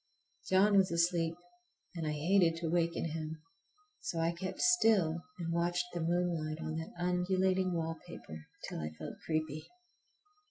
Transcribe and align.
John 0.49 0.77
was 0.77 0.91
asleep 0.91 1.35
and 1.93 2.07
I 2.07 2.13
hated 2.13 2.55
to 2.55 2.71
waken 2.71 3.11
him, 3.11 3.43
so 3.99 4.17
I 4.17 4.31
kept 4.31 4.59
still 4.59 5.21
and 5.37 5.53
watched 5.53 5.85
the 5.93 6.01
moonlight 6.01 6.57
on 6.59 6.77
that 6.77 6.91
undulating 6.97 7.71
wallpaper 7.73 8.47
till 8.67 8.79
I 8.79 8.89
felt 8.97 9.17
creepy. 9.27 9.67